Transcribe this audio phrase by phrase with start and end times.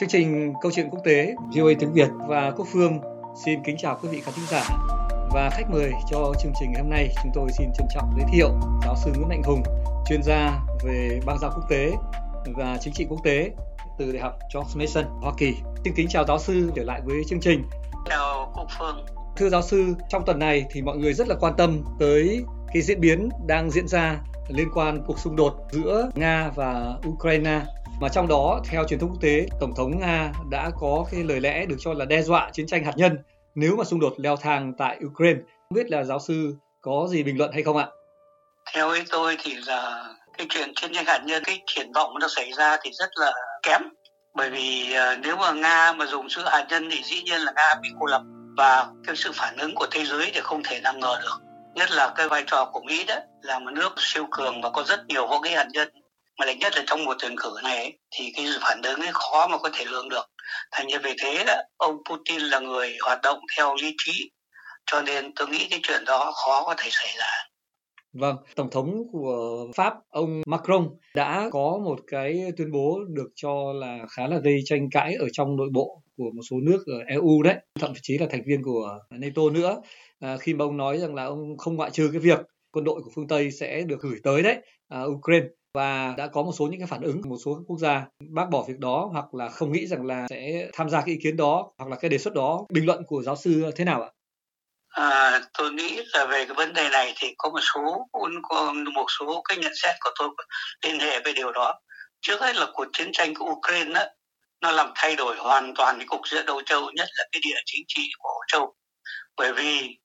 [0.00, 3.00] Chương trình Câu chuyện quốc tế VOA tiếng Việt và Quốc Phương
[3.44, 4.62] xin kính chào quý vị khán thính giả.
[5.32, 8.48] Và khách mời cho chương trình hôm nay chúng tôi xin trân trọng giới thiệu
[8.84, 9.62] giáo sư Nguyễn Mạnh Hùng,
[10.08, 11.92] chuyên gia về bang giao quốc tế
[12.56, 13.50] và chính trị quốc tế
[13.98, 15.54] từ Đại học George Mason, Hoa Kỳ.
[15.84, 17.64] Xin kính chào giáo sư trở lại với chương trình.
[18.06, 19.06] Chào Quốc Phương.
[19.36, 22.82] Thưa giáo sư, trong tuần này thì mọi người rất là quan tâm tới cái
[22.82, 27.62] diễn biến đang diễn ra liên quan cuộc xung đột giữa Nga và Ukraine
[28.00, 31.40] mà trong đó, theo truyền thông quốc tế, tổng thống nga đã có cái lời
[31.40, 33.18] lẽ được cho là đe dọa chiến tranh hạt nhân
[33.54, 35.40] nếu mà xung đột leo thang tại ukraine.
[35.40, 37.86] Không biết là giáo sư có gì bình luận hay không ạ?
[38.74, 40.04] Theo ý tôi thì là
[40.38, 43.32] cái chuyện chiến tranh hạt nhân, cái triển vọng nó xảy ra thì rất là
[43.62, 43.82] kém.
[44.34, 47.52] Bởi vì ờ, nếu mà nga mà dùng sự hạt nhân thì dĩ nhiên là
[47.56, 48.22] nga bị cô lập
[48.56, 51.40] và cái sự phản ứng của thế giới thì không thể nào ngờ được.
[51.74, 54.82] Nhất là cái vai trò của mỹ đó là một nước siêu cường và có
[54.82, 55.88] rất nhiều vũ khí hạt nhân
[56.40, 59.46] mà lại nhất là trong một tuyển cử này thì cái phản ứng ấy khó
[59.46, 60.24] mà có thể lường được.
[60.72, 64.30] Thành như vì thế đó ông Putin là người hoạt động theo lý trí
[64.90, 67.30] cho nên tôi nghĩ cái chuyện đó khó có thể xảy ra.
[68.12, 73.72] Vâng, Tổng thống của Pháp, ông Macron đã có một cái tuyên bố được cho
[73.72, 76.98] là khá là gây tranh cãi ở trong nội bộ của một số nước ở
[77.06, 79.80] EU đấy, thậm chí là thành viên của NATO nữa.
[80.20, 82.38] À, khi mà ông nói rằng là ông không ngoại trừ cái việc
[82.70, 84.56] quân đội của phương Tây sẽ được gửi tới đấy
[84.88, 87.62] à, Ukraine và đã có một số những cái phản ứng của một số các
[87.66, 91.00] quốc gia bác bỏ việc đó hoặc là không nghĩ rằng là sẽ tham gia
[91.00, 93.70] cái ý kiến đó hoặc là cái đề xuất đó bình luận của giáo sư
[93.76, 94.10] thế nào ạ?
[94.90, 98.06] À, tôi nghĩ là về cái vấn đề này thì có một số
[98.42, 100.28] có một số cái nhận xét của tôi
[100.84, 101.80] liên hệ với điều đó.
[102.20, 104.04] Trước hết là cuộc chiến tranh của Ukraine đó,
[104.60, 107.60] nó làm thay đổi hoàn toàn cái cục diện Âu Châu, nhất là cái địa
[107.66, 108.74] chính trị của Âu Châu.
[109.36, 109.98] Bởi vì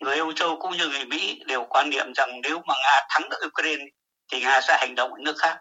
[0.00, 3.28] người Âu Châu cũng như người Mỹ đều quan niệm rằng nếu mà Nga thắng
[3.28, 3.84] được Ukraine
[4.32, 5.58] thì Nga sẽ hành động ở nước khác.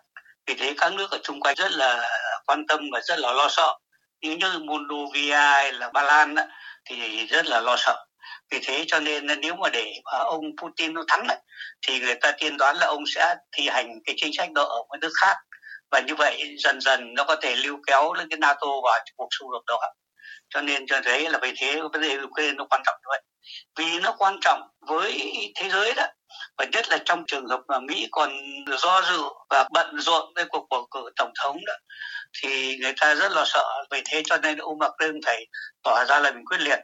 [0.47, 2.09] Vì thế các nước ở chung quanh rất là
[2.45, 3.77] quan tâm và rất là lo sợ.
[4.21, 6.43] Như như Moldova hay là Ba Lan đó,
[6.85, 8.05] thì rất là lo sợ.
[8.51, 11.37] Vì thế cho nên nếu mà để mà ông Putin nó thắng ấy,
[11.87, 14.77] thì người ta tiên đoán là ông sẽ thi hành cái chính sách đó ở
[14.77, 15.35] một nước khác
[15.91, 19.27] và như vậy dần dần nó có thể lưu kéo lên cái NATO vào cuộc
[19.39, 19.79] xung đột đó
[20.49, 23.21] cho nên cho thấy là vì thế vấn đề Ukraine nó quan trọng như vậy
[23.77, 26.03] vì nó quan trọng với thế giới đó
[26.57, 28.31] và nhất là trong trường hợp mà Mỹ còn
[28.77, 31.73] do dự và bận rộn với cuộc bầu cử tổng thống đó,
[32.41, 33.83] thì người ta rất là sợ.
[33.91, 35.45] Vì thế cho nên ông Macron phải
[35.83, 36.79] tỏ ra là mình quyết liệt.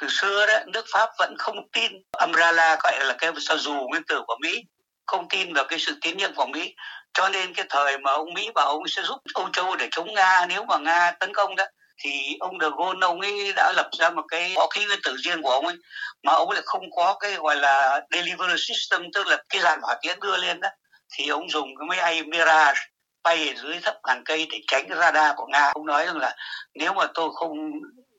[0.00, 1.92] Từ xưa đó, nước Pháp vẫn không tin
[2.24, 4.62] umbrella gọi là cái sao dù nguyên tử của Mỹ,
[5.06, 6.74] không tin vào cái sự tín nhiệm của Mỹ.
[7.14, 10.14] Cho nên cái thời mà ông Mỹ bảo ông sẽ giúp Âu Châu để chống
[10.14, 11.64] Nga, nếu mà Nga tấn công đó
[11.98, 15.16] thì ông De Gaulle ông ấy đã lập ra một cái võ khí nguyên tử
[15.24, 15.76] riêng của ông ấy
[16.22, 19.96] mà ông lại không có cái gọi là delivery system tức là cái dàn hỏa
[20.02, 20.68] tiễn đưa lên đó.
[21.12, 22.80] Thì ông dùng cái máy bay Mirage
[23.22, 25.70] bay ở dưới thấp ngàn cây để tránh cái radar của Nga.
[25.74, 26.36] Ông nói rằng là
[26.74, 27.58] nếu mà tôi không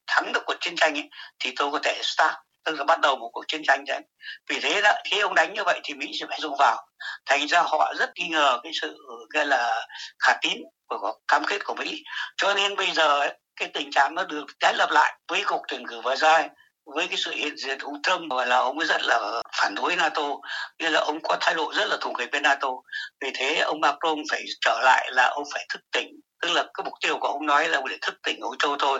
[0.08, 2.34] thắng được cuộc chiến tranh ấy, thì tôi có thể start
[2.66, 4.02] tức là bắt đầu một cuộc chiến tranh đấy.
[4.50, 6.88] Vì thế đó khi ông đánh như vậy thì mỹ sẽ phải dùng vào.
[7.26, 8.98] Thành ra họ rất nghi ngờ cái sự
[9.34, 9.86] gọi là
[10.20, 10.58] khả tín
[10.88, 12.04] của cam kết của mỹ.
[12.38, 13.30] Cho nên bây giờ
[13.60, 16.42] cái tình trạng nó được tái lập lại với cuộc tuyển cử vừa rồi,
[16.86, 19.76] với cái sự hiện diện của ông Trump và là ông ấy rất là phản
[19.76, 20.28] đối NATO,
[20.80, 22.70] nghĩa là ông có thái độ rất là thù nghịch với NATO.
[23.22, 26.08] Vì thế ông Macron phải trở lại là ông phải thức tỉnh,
[26.42, 29.00] tức là cái mục tiêu của ông nói là để thức tỉnh Âu Châu thôi,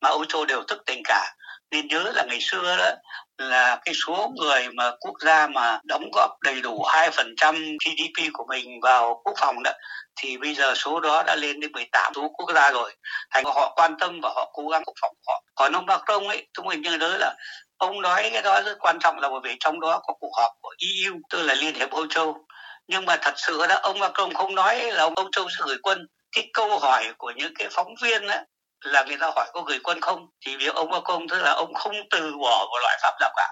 [0.00, 1.34] mà Âu Châu đều thức tỉnh cả
[1.70, 2.90] nên nhớ là ngày xưa đó,
[3.38, 8.44] là cái số người mà quốc gia mà đóng góp đầy đủ 2% GDP của
[8.48, 9.72] mình vào quốc phòng đó,
[10.16, 12.94] thì bây giờ số đó đã lên đến 18 số quốc gia rồi.
[13.30, 15.42] Thành họ quan tâm và họ cố gắng quốc phòng họ.
[15.54, 17.34] Còn ông Macron ấy chúng mình nhớ nhớ là
[17.76, 20.52] ông nói cái đó rất quan trọng là bởi vì trong đó có cuộc họp
[20.60, 22.44] của EU tức là Liên hiệp Âu Châu.
[22.88, 25.76] Nhưng mà thật sự đó, ông Macron không nói là ông Âu Châu sẽ gửi
[25.82, 26.06] quân.
[26.32, 28.34] Cái câu hỏi của những cái phóng viên đó
[28.80, 31.74] là người ta hỏi có gửi quân không thì việc ông Macron tức là ông
[31.74, 33.48] không từ bỏ một loại pháp nào cả.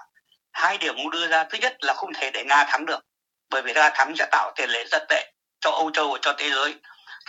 [0.51, 2.99] Hai điểm ông đưa ra thứ nhất là không thể để nga thắng được
[3.49, 5.31] bởi vì nga thắng sẽ tạo tiền lệ rất tệ
[5.61, 6.75] cho âu châu và cho thế giới.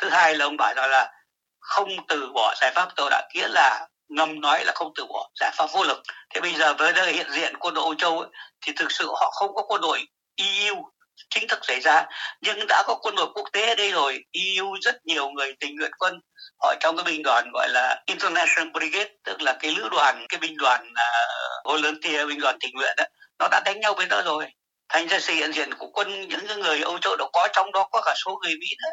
[0.01, 1.13] Thứ hai là ông bảo rằng là
[1.61, 5.29] không từ bỏ giải pháp tôi đã nghĩa là ngầm nói là không từ bỏ
[5.41, 6.03] giải pháp vô lực.
[6.35, 8.29] Thế bây giờ với hiện diện quân đội âu châu ấy,
[8.61, 10.03] thì thực sự họ không có quân đội
[10.37, 10.91] EU
[11.31, 12.07] chính thức xảy ra.
[12.41, 15.77] Nhưng đã có quân đội quốc tế ở đây rồi EU rất nhiều người tình
[15.77, 16.21] nguyện quân
[16.63, 20.39] ở trong cái binh đoàn gọi là International Brigade tức là cái lữ đoàn cái
[20.41, 23.05] binh đoàn uh, volunteer binh đoàn tình nguyện đó
[23.39, 24.45] nó đã đánh nhau với nó rồi.
[24.89, 27.89] Thành ra sự hiện diện của quân những người Âu Châu đó có trong đó
[27.93, 28.91] có cả số người Mỹ nữa.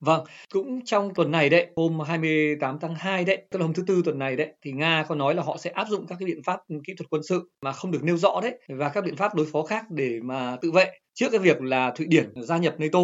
[0.00, 3.84] Vâng, cũng trong tuần này đấy, hôm 28 tháng 2 đấy, tức là hôm thứ
[3.86, 6.26] tư tuần này đấy, thì Nga có nói là họ sẽ áp dụng các cái
[6.26, 9.16] biện pháp kỹ thuật quân sự mà không được nêu rõ đấy và các biện
[9.16, 12.56] pháp đối phó khác để mà tự vệ trước cái việc là Thụy Điển gia
[12.56, 13.00] nhập NATO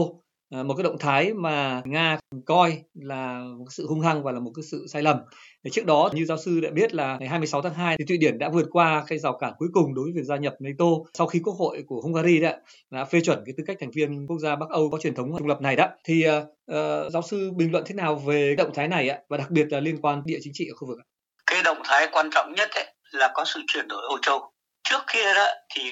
[0.50, 4.40] à, một cái động thái mà nga coi là một sự hung hăng và là
[4.40, 5.16] một cái sự sai lầm
[5.64, 8.18] thì trước đó như giáo sư đã biết là ngày 26 tháng 2 thì Thụy
[8.18, 10.84] Điển đã vượt qua cái rào cản cuối cùng đối với việc gia nhập NATO
[11.14, 12.58] sau khi Quốc hội của Hungary đã,
[12.90, 15.38] đã phê chuẩn cái tư cách thành viên quốc gia Bắc Âu có truyền thống
[15.38, 15.88] trung lập này đó.
[16.04, 19.36] Thì uh, uh, giáo sư bình luận thế nào về động thái này ạ và
[19.36, 20.98] đặc biệt là liên quan địa chính trị ở khu vực?
[21.46, 24.52] Cái động thái quan trọng nhất ấy, là có sự chuyển đổi Âu Châu.
[24.88, 25.82] Trước kia đó thì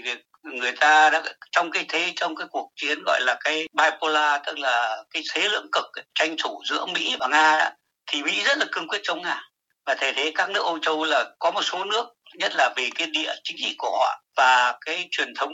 [0.55, 1.23] người ta đã,
[1.53, 5.49] trong cái thế, trong cái cuộc chiến gọi là cái bipolar, tức là cái thế
[5.49, 5.85] lưỡng cực
[6.15, 7.71] tranh thủ giữa Mỹ và Nga
[8.07, 9.43] thì Mỹ rất là cương quyết chống Nga.
[9.87, 12.91] Và thể thế các nước Âu Châu là có một số nước, nhất là vì
[12.91, 15.53] cái địa chính trị của họ và cái truyền thống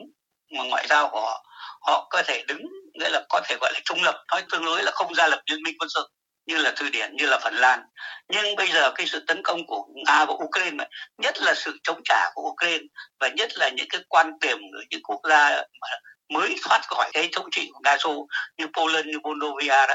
[0.58, 1.44] mà ngoại giao của họ
[1.80, 2.62] họ có thể đứng,
[2.94, 5.40] nghĩa là có thể gọi là trung lập, nói tương đối là không gia lập
[5.50, 6.08] liên minh quân sự
[6.46, 7.82] như là Thụy Điển như là Phần Lan
[8.28, 10.84] nhưng bây giờ cái sự tấn công của Nga và Ukraine
[11.18, 12.84] nhất là sự chống trả của Ukraine
[13.20, 15.50] và nhất là những cái quan điểm của những quốc gia
[15.80, 15.88] mà
[16.32, 18.26] mới thoát khỏi cái thống trị của Nga Xô
[18.58, 19.94] như Poland như Moldova đó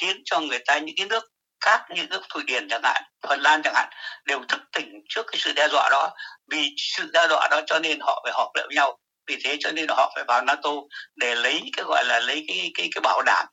[0.00, 1.24] khiến cho người ta những cái nước
[1.60, 3.88] khác như nước Thụy Điển chẳng hạn, Phần Lan chẳng hạn
[4.24, 6.10] đều thức tỉnh trước cái sự đe dọa đó.
[6.50, 8.98] Vì sự đe dọa đó cho nên họ phải họp lại với nhau.
[9.26, 10.70] Vì thế cho nên họ phải vào NATO
[11.16, 13.46] để lấy cái gọi là lấy cái cái cái bảo đảm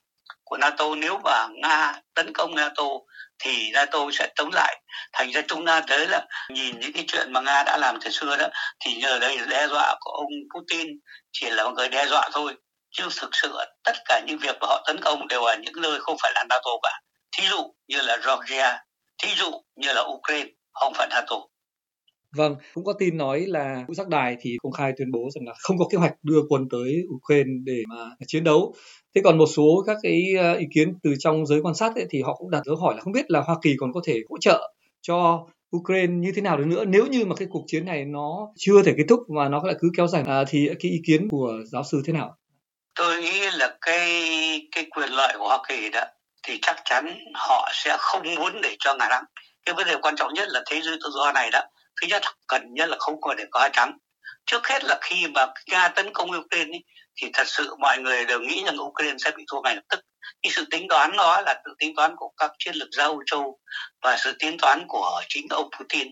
[0.44, 2.84] của NATO nếu mà Nga tấn công NATO
[3.38, 4.82] thì NATO sẽ chống lại.
[5.12, 8.10] Thành ra chúng ta thấy là nhìn những cái chuyện mà Nga đã làm từ
[8.10, 8.48] xưa đó
[8.84, 10.86] thì nhờ đây đe dọa của ông Putin
[11.32, 12.54] chỉ là một người đe dọa thôi
[12.90, 16.00] chứ thực sự tất cả những việc mà họ tấn công đều ở những nơi
[16.00, 17.00] không phải là NATO cả
[17.38, 18.84] thí dụ như là Georgia,
[19.22, 21.36] thí dụ như là Ukraine, không phải NATO.
[22.36, 25.46] Vâng, cũng có tin nói là ngũ giác đài thì công khai tuyên bố rằng
[25.46, 28.74] là không có kế hoạch đưa quân tới Ukraine để mà chiến đấu.
[29.14, 32.06] Thế còn một số các cái ờ, ý kiến từ trong giới quan sát ấy,
[32.10, 34.20] thì họ cũng đặt dấu hỏi là không biết là Hoa Kỳ còn có thể
[34.30, 34.72] hỗ trợ
[35.02, 35.46] cho
[35.76, 36.84] Ukraine như thế nào được nữa.
[36.84, 39.74] Nếu như mà cái cuộc chiến này nó chưa thể kết thúc mà nó lại
[39.80, 42.36] cứ kéo dài à, thì cái ý kiến của giáo sư thế nào?
[42.94, 44.10] Tôi nghĩ là cái
[44.72, 46.04] cái quyền lợi của Hoa Kỳ đó
[46.42, 49.24] thì chắc chắn họ sẽ không muốn để cho Nga đắng
[49.64, 51.60] cái vấn đề quan trọng nhất là thế giới tự do này đó
[52.00, 53.98] thứ nhất cần nhất là không có để có hai trắng.
[54.46, 56.78] Trước hết là khi mà nga tấn công ukraine
[57.16, 60.00] thì thật sự mọi người đều nghĩ rằng ukraine sẽ bị thua ngay lập tức.
[60.42, 63.22] Cái sự tính toán đó là sự tính toán của các chiến lược gia Âu
[63.26, 63.58] Châu
[64.02, 66.08] và sự tính toán của chính ông Putin.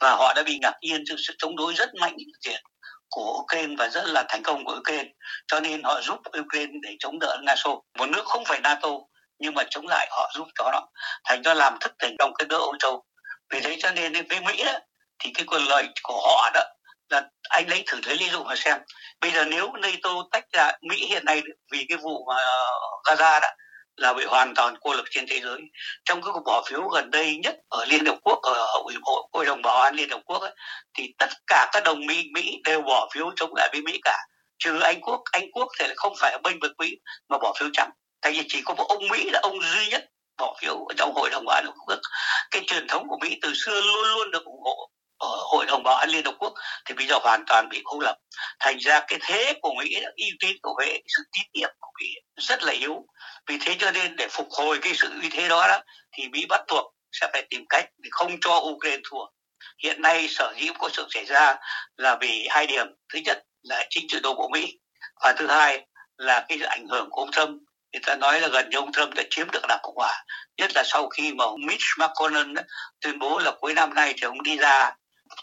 [0.00, 2.62] Và họ đã bị ngạc nhiên trước sự chống đối rất mạnh diện
[3.10, 5.10] của Ukraine và rất là thành công của Ukraine.
[5.46, 8.88] Cho nên họ giúp Ukraine để chống đỡ Nga Xô một nước không phải NATO
[9.38, 10.86] nhưng mà chống lại họ giúp cho nó
[11.24, 13.04] thành ra làm thức tỉnh trong cái nước Âu Châu.
[13.50, 14.78] Vì thế cho nên với Mỹ đó,
[15.18, 16.60] thì cái quyền lợi của họ đó
[17.08, 18.78] là anh lấy thử lấy ví dụ mà xem.
[19.20, 21.42] Bây giờ nếu NATO tách ra Mỹ hiện nay
[21.72, 23.48] vì cái vụ mà ờ, Gaza đó
[23.96, 25.60] là bị hoàn toàn cô lập trên thế giới.
[26.04, 29.22] Trong cái cuộc bỏ phiếu gần đây nhất ở Liên Hợp Quốc ở ủy hội
[29.32, 30.54] hội đồng bảo an Liên Hợp Quốc ấy,
[30.98, 34.18] thì tất cả các đồng minh Mỹ đều bỏ phiếu chống lại với Mỹ cả.
[34.58, 36.96] Trừ Anh Quốc Anh Quốc thì không phải ở bên vực Mỹ
[37.28, 37.90] mà bỏ phiếu trắng.
[38.20, 40.04] Tại vì chỉ có một ông Mỹ là ông duy nhất
[40.38, 42.00] bỏ phiếu ở trong hội đồng bảo an liên hợp quốc.
[42.50, 45.82] Cái truyền thống của Mỹ từ xưa luôn luôn được ủng hộ ở hội đồng
[45.82, 46.54] bảo an liên hợp quốc
[46.84, 48.16] thì bây giờ hoàn toàn bị cô lập.
[48.60, 52.06] Thành ra cái thế của Mỹ uy tín của Mỹ sự tín nhiệm của Mỹ
[52.36, 53.06] rất là yếu.
[53.46, 55.80] Vì thế cho nên để phục hồi cái sự uy thế đó, đó
[56.12, 59.26] thì Mỹ bắt buộc sẽ phải tìm cách để không cho Ukraine thua.
[59.82, 61.56] Hiện nay sở dĩ có sự xảy ra
[61.96, 62.86] là vì hai điểm.
[63.12, 64.78] Thứ nhất là chính trị đồ của Mỹ
[65.22, 65.86] và thứ hai
[66.16, 67.62] là cái ảnh hưởng của ông Trump.
[67.92, 70.24] Người ta nói là gần như ông Trump đã chiếm được đảng cộng hòa
[70.56, 72.54] nhất là sau khi mà ông Mitch McConnell
[73.00, 74.92] tuyên bố là cuối năm nay thì ông đi ra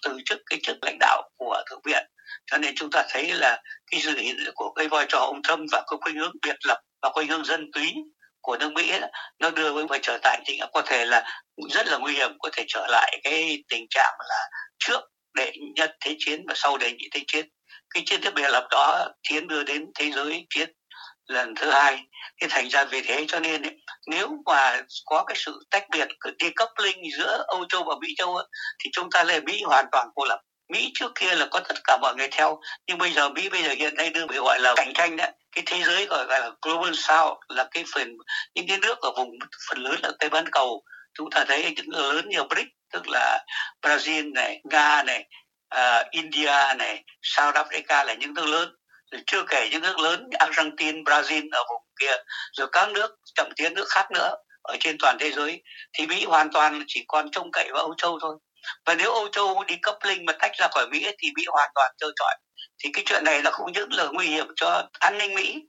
[0.02, 2.04] từ chức cái chức lãnh đạo của thượng viện.
[2.52, 3.62] Cho nên chúng ta thấy là
[3.92, 4.16] cái dự
[4.56, 7.46] của cái vai trò ông Trump và cái khuynh hướng biệt lập và khuynh hướng
[7.46, 7.94] dân túy
[8.42, 9.02] của nước Mỹ ấy,
[9.40, 12.50] nó đưa với vai trở tại thì có thể là rất là nguy hiểm có
[12.54, 14.50] thể trở lại cái tình trạng là
[14.80, 15.02] trước
[15.34, 17.46] đệ nhất thế chiến và sau đệ nhị thế chiến.
[17.94, 20.70] Cái chiến tiếp biệt lập đó chiến đưa đến thế giới chiến
[21.28, 22.00] lần thứ hai.
[22.42, 23.76] Thì thành ra vì thế cho nên ấy,
[24.08, 26.08] nếu mà có cái sự tách biệt
[26.40, 28.46] decoupling giữa Âu Châu và Mỹ Châu ấy,
[28.84, 30.40] thì chúng ta là Mỹ hoàn toàn cô lập.
[30.70, 33.64] Mỹ trước kia là có tất cả mọi người theo nhưng bây giờ Mỹ bây
[33.64, 35.32] giờ hiện nay đưa bị gọi là cạnh tranh đấy.
[35.56, 38.18] Cái thế giới gọi là global south là cái phần
[38.56, 39.30] những cái nước ở vùng
[39.70, 40.84] phần lớn là tây bán cầu.
[41.14, 43.46] Chúng ta thấy những lớn như BRIC tức là
[43.82, 45.26] Brazil này Nga này
[45.76, 48.76] uh, India này South Africa là những nước lớn
[49.28, 52.16] chưa kể những nước lớn như Argentina, Brazil ở vùng kia,
[52.58, 55.62] rồi các nước chậm tiến nước khác nữa ở trên toàn thế giới
[55.94, 58.36] thì Mỹ hoàn toàn chỉ còn trông cậy vào Âu Châu thôi.
[58.86, 61.92] Và nếu Âu Châu đi coupling mà tách ra khỏi Mỹ thì Mỹ hoàn toàn
[61.98, 62.36] trơ trọi.
[62.84, 65.60] Thì cái chuyện này là không những là nguy hiểm cho an ninh Mỹ,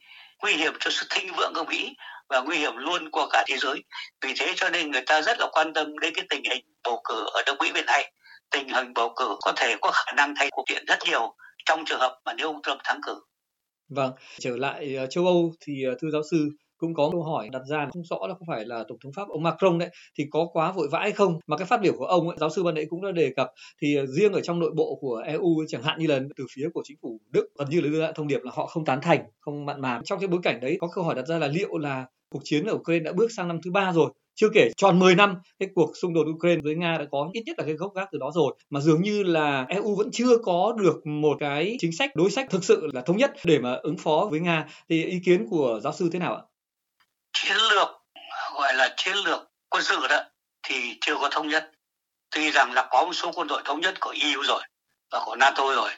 [0.42, 1.94] nguy hiểm cho sự thịnh vượng của Mỹ
[2.28, 3.84] và nguy hiểm luôn của cả thế giới.
[4.22, 7.00] Vì thế cho nên người ta rất là quan tâm đến cái tình hình bầu
[7.04, 8.12] cử ở nước Mỹ bên này.
[8.50, 11.84] Tình hình bầu cử có thể có khả năng thay cuộc kiện rất nhiều trong
[11.84, 13.20] trường hợp mà nếu ông Trump thắng cử.
[13.88, 16.48] Vâng, trở lại ờ, châu Âu thì ờ, thưa giáo sư
[16.78, 19.28] cũng có câu hỏi đặt ra không rõ là có phải là tổng thống pháp
[19.28, 19.88] ông Macron đấy
[20.18, 21.38] thì có quá vội vã hay không?
[21.46, 23.50] Mà cái phát biểu của ông ấy, giáo sư ban nãy cũng đã đề cập
[23.82, 26.68] thì ờ, riêng ở trong nội bộ của EU chẳng hạn như là từ phía
[26.74, 28.98] của chính phủ Đức gần như là đưa ra thông điệp là họ không tán
[29.02, 30.00] thành không mặn mà.
[30.04, 32.66] Trong cái bối cảnh đấy có câu hỏi đặt ra là liệu là cuộc chiến
[32.66, 34.10] ở Ukraine đã bước sang năm thứ ba rồi?
[34.34, 37.42] Chưa kể tròn 10 năm, cái cuộc xung đột Ukraine với Nga đã có ít
[37.46, 40.38] nhất là cái gốc gác từ đó rồi mà dường như là EU vẫn chưa
[40.44, 43.74] có được một cái chính sách, đối sách thực sự là thống nhất để mà
[43.82, 46.42] ứng phó với Nga thì ý kiến của giáo sư thế nào ạ?
[47.32, 47.88] Chiến lược,
[48.54, 50.24] gọi là chiến lược quân sự đó,
[50.62, 51.70] thì chưa có thống nhất.
[52.30, 54.62] Tuy rằng là có một số quân đội thống nhất của EU rồi
[55.12, 55.90] và của NATO rồi,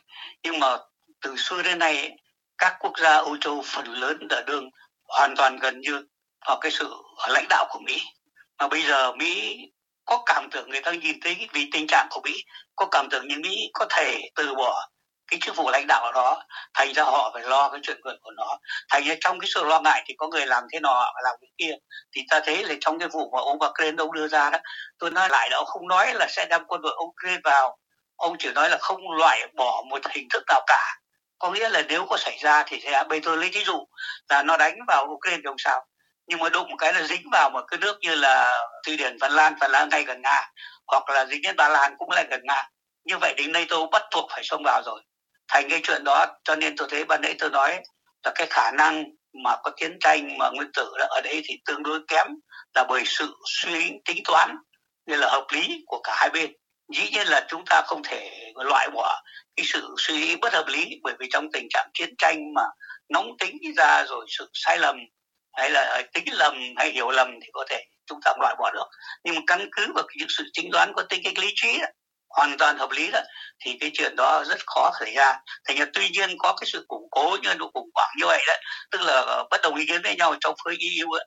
[0.43, 0.77] nhưng mà
[1.21, 2.17] từ xưa đến nay
[2.59, 4.71] các quốc gia Âu Châu phần lớn đã đương
[5.09, 6.07] hoàn toàn gần như
[6.47, 6.95] vào cái sự
[7.29, 8.01] lãnh đạo của Mỹ
[8.59, 9.59] mà bây giờ Mỹ
[10.05, 12.33] có cảm tưởng người ta nhìn thấy vì tình trạng của Mỹ,
[12.77, 14.89] có cảm tưởng như Mỹ có thể từ bỏ
[15.31, 16.43] cái chức vụ lãnh đạo đó,
[16.75, 18.59] thành ra họ phải lo cái chuyện quyền của nó.
[18.91, 21.51] Thành ra trong cái sự lo ngại thì có người làm thế nọ làm cái
[21.59, 21.75] kia,
[22.17, 24.59] thì ta thấy là trong cái vụ mà ông Ukraine ông đưa ra đó,
[24.99, 27.77] tôi nói lại là ông không nói là sẽ đem quân đội Ukraine vào.
[28.17, 30.97] Ông chỉ nói là không loại bỏ một hình thức nào cả.
[31.39, 33.87] Có nghĩa là nếu có xảy ra thì sẽ, bây tôi lấy ví dụ
[34.29, 35.87] là nó đánh vào Ukraine thì ông sao?
[36.27, 39.17] Nhưng mà đụng một cái là dính vào một cái nước như là thụy điển,
[39.21, 40.51] phần lan phần lan ngay gần nga,
[40.87, 42.69] hoặc là dính đến ba lan cũng lại gần nga.
[43.05, 45.03] Như vậy đến nato bắt buộc phải xông vào rồi.
[45.49, 47.81] Thành cái chuyện đó, cho nên tôi thấy ban nãy tôi nói
[48.25, 49.05] là cái khả năng
[49.45, 52.27] mà có chiến tranh mà nguyên tử ở đây thì tương đối kém
[52.75, 54.57] là bởi sự suy tính toán
[55.07, 56.53] nên là hợp lý của cả hai bên.
[56.95, 59.23] Dĩ nhiên là chúng ta không thể loại bỏ
[59.57, 62.63] cái sự suy nghĩ bất hợp lý bởi vì trong tình trạng chiến tranh mà
[63.09, 64.97] nóng tính ra rồi sự sai lầm
[65.57, 68.71] hay là ờ, tính lầm hay hiểu lầm thì có thể chúng ta loại bỏ
[68.75, 68.87] được
[69.25, 71.87] nhưng mà căn cứ vào những sự tính toán có tính cách lý trí đó,
[72.29, 73.21] hoàn toàn hợp lý đó
[73.65, 76.85] thì cái chuyện đó rất khó xảy ra thành ra tuy nhiên có cái sự
[76.89, 78.55] củng cố như độ củng hoảng như vậy đó
[78.91, 81.27] tức là ờ, bất đồng ý kiến với nhau trong phơi yêu ấy.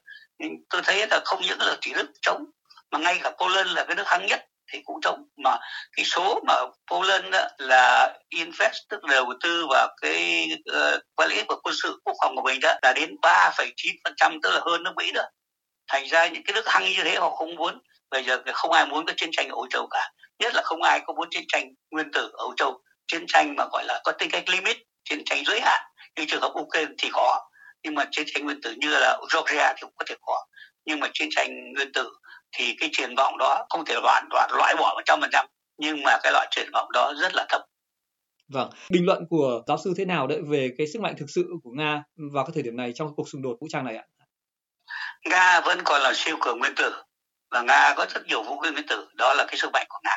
[0.70, 2.46] tôi thấy là không những là chỉ nước chống
[2.92, 5.58] mà ngay cả Poland là cái nước hăng nhất thì cũng trong mà
[5.98, 6.54] cái số mà
[6.92, 12.00] Poland đó là invest tức đầu tư vào cái uh, quản lý của quân sự
[12.04, 15.26] quốc phòng của mình đó là đến 3,9% tức là hơn nước Mỹ nữa
[15.88, 17.80] thành ra những cái nước hăng như thế họ không muốn.
[18.12, 20.12] Bây giờ không ai muốn có chiến tranh ở Âu Châu cả.
[20.40, 22.82] Nhất là không ai có muốn chiến tranh nguyên tử ở Âu Châu.
[23.08, 25.82] Chiến tranh mà gọi là có tính cách limit chiến tranh giới hạn.
[26.18, 27.50] Như trường hợp Ukraine thì có
[27.84, 30.46] nhưng mà chiến tranh nguyên tử như là Georgia thì cũng có thể có.
[30.86, 32.12] Nhưng mà chiến tranh nguyên tử
[32.52, 35.46] thì cái triển vọng đó không thể hoàn toàn loại bỏ một trăm phần trăm
[35.78, 37.62] nhưng mà cái loại triển vọng đó rất là thấp
[38.50, 41.48] Vâng, bình luận của giáo sư thế nào đấy về cái sức mạnh thực sự
[41.64, 42.04] của Nga
[42.34, 44.04] vào cái thời điểm này trong cuộc xung đột vũ trang này ạ?
[45.30, 46.94] Nga vẫn còn là siêu cường nguyên tử
[47.52, 50.00] và Nga có rất nhiều vũ khí nguyên tử, đó là cái sức mạnh của
[50.04, 50.16] Nga.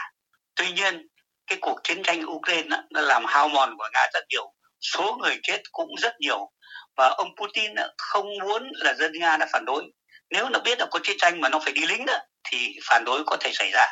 [0.55, 1.07] Tuy nhiên,
[1.47, 5.41] cái cuộc chiến tranh Ukraine nó làm hao mòn của Nga rất nhiều, số người
[5.43, 6.51] chết cũng rất nhiều
[6.97, 9.93] và ông Putin không muốn là dân Nga đã phản đối
[10.33, 12.19] nếu nó biết là có chiến tranh mà nó phải đi lính đó,
[12.51, 13.87] thì phản đối có thể xảy ra.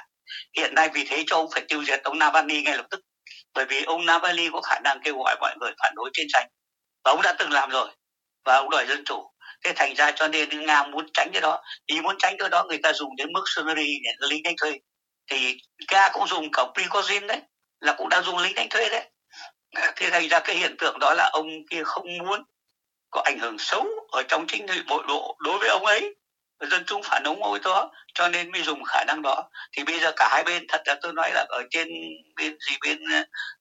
[0.56, 3.00] Hiện nay vì thế cho ông phải tiêu diệt ông Navalny ngay lập tức.
[3.54, 6.48] Bởi vì ông Navalny có khả năng kêu gọi mọi người phản đối chiến tranh.
[7.04, 7.88] Và ông đã từng làm rồi.
[8.44, 9.30] Và ông đòi dân chủ.
[9.64, 11.62] Thế thành ra cho nên nga muốn tránh cái đó.
[11.86, 14.72] Ý muốn tránh cái đó, người ta dùng đến mức mercenary để lính đánh thuê.
[15.30, 15.56] Thì
[15.90, 17.40] nga cũng dùng cả Prigozhin đấy,
[17.80, 19.10] là cũng đang dùng lính đánh thuê đấy.
[19.96, 22.42] Thế thành ra cái hiện tượng đó là ông kia không muốn
[23.10, 26.14] có ảnh hưởng xấu ở trong chính trị bộ độ đối với ông ấy
[26.68, 29.48] dân chúng phản ứng ôi đó, cho nên mới dùng khả năng đó.
[29.76, 31.88] Thì bây giờ cả hai bên, thật là tôi nói là ở trên
[32.36, 32.98] bên gì bên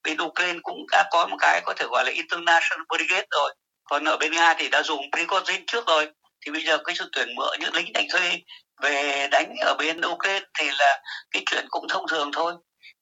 [0.02, 3.54] bên Ukraine cũng đã có một cái có thể gọi là international brigade rồi.
[3.84, 6.08] Còn ở bên Nga thì đã dùng Prigozhin trước rồi.
[6.46, 8.32] Thì bây giờ cái sự tuyển mộ những lính đánh thuê
[8.82, 12.54] về đánh ở bên Ukraine thì là cái chuyện cũng thông thường thôi.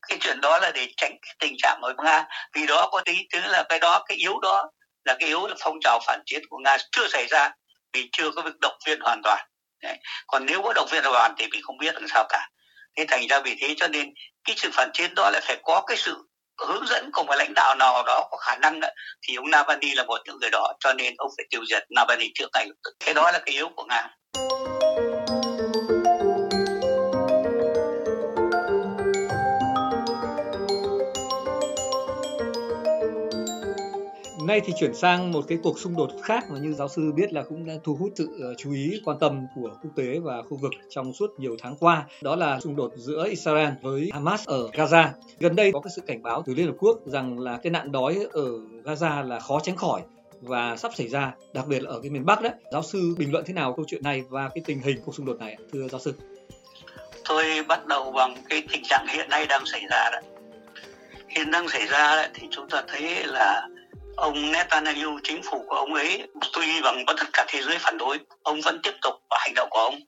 [0.08, 2.24] Cái chuyện đó là để tránh cái tình trạng ở Nga.
[2.54, 4.70] Vì đó có tí tức là cái đó, cái yếu đó
[5.04, 7.50] là cái yếu là phong trào phản chiến của Nga chưa xảy ra
[7.92, 9.46] vì chưa có việc động viên hoàn toàn.
[9.82, 9.98] Đấy.
[10.26, 12.48] còn nếu có động viên đoàn thì mình không biết làm sao cả.
[12.96, 14.12] Thế thành ra vì thế cho nên
[14.44, 16.28] cái sự phản chiến đó lại phải có cái sự
[16.66, 18.88] hướng dẫn của một lãnh đạo nào đó có khả năng đó,
[19.22, 22.30] thì ông Navalny là một những người đó cho nên ông phải tiêu diệt Navalny
[22.34, 22.68] trước này
[23.04, 24.08] cái đó là cái yếu của nga.
[34.48, 37.32] Nay thì chuyển sang một cái cuộc xung đột khác mà như giáo sư biết
[37.32, 40.42] là cũng đã thu hút sự ờ, chú ý quan tâm của quốc tế và
[40.42, 42.04] khu vực trong suốt nhiều tháng qua.
[42.22, 45.08] Đó là xung đột giữa Israel với Hamas ở Gaza.
[45.38, 47.92] Gần đây có cái sự cảnh báo từ Liên Hợp Quốc rằng là cái nạn
[47.92, 48.50] đói ở
[48.84, 50.02] Gaza là khó tránh khỏi
[50.40, 52.52] và sắp xảy ra, đặc biệt là ở cái miền Bắc đấy.
[52.72, 55.26] Giáo sư bình luận thế nào câu chuyện này và cái tình hình cuộc xung
[55.26, 56.14] đột này thưa giáo sư?
[57.28, 60.18] Tôi bắt đầu bằng cái tình trạng hiện nay đang xảy ra đó.
[61.28, 63.68] Hiện đang xảy ra đấy, thì chúng ta thấy là
[64.18, 67.98] ông Netanyahu chính phủ của ông ấy tuy bằng có tất cả thế giới phản
[67.98, 68.18] đối.
[68.42, 69.98] Ông vẫn tiếp tục vào hành động của ông.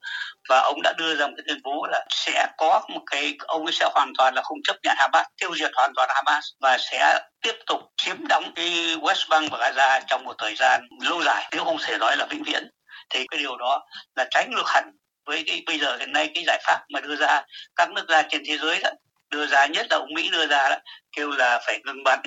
[0.48, 3.66] Và ông đã đưa ra một cái tuyên bố là sẽ có một cái ông
[3.66, 6.78] ấy sẽ hoàn toàn là không chấp nhận Hamas tiêu diệt hoàn toàn Hamas và
[6.78, 8.68] sẽ tiếp tục chiếm đóng cái
[9.00, 11.48] West Bank và Gaza trong một thời gian lâu dài.
[11.52, 12.70] Nếu không thể nói là vĩnh viễn
[13.10, 13.84] thì cái điều đó
[14.16, 14.90] là trái ngược hẳn
[15.26, 17.42] với cái bây giờ hiện nay cái giải pháp mà đưa ra
[17.76, 18.90] các nước ra trên thế giới đó.
[19.30, 20.76] Đưa ra nhất là ông Mỹ đưa ra đó,
[21.16, 22.22] kêu là phải ngừng bắn